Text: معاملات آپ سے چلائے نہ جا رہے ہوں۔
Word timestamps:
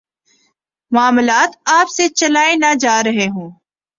معاملات 0.91 1.49
آپ 1.71 1.89
سے 1.89 2.07
چلائے 2.09 2.55
نہ 2.55 2.73
جا 2.79 2.95
رہے 3.03 3.27
ہوں۔ 3.27 3.49